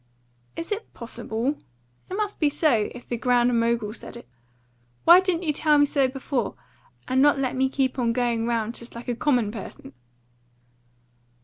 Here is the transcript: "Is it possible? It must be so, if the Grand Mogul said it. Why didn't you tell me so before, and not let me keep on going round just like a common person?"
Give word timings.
"Is 0.55 0.71
it 0.71 0.91
possible? 0.95 1.59
It 2.09 2.15
must 2.15 2.39
be 2.39 2.49
so, 2.49 2.89
if 2.95 3.07
the 3.07 3.17
Grand 3.17 3.53
Mogul 3.59 3.93
said 3.93 4.17
it. 4.17 4.27
Why 5.03 5.19
didn't 5.19 5.43
you 5.43 5.53
tell 5.53 5.77
me 5.77 5.85
so 5.85 6.07
before, 6.07 6.55
and 7.07 7.21
not 7.21 7.37
let 7.37 7.55
me 7.55 7.69
keep 7.69 7.99
on 7.99 8.11
going 8.11 8.47
round 8.47 8.73
just 8.73 8.95
like 8.95 9.07
a 9.07 9.15
common 9.15 9.51
person?" 9.51 9.93